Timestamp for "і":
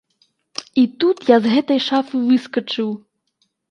0.83-0.85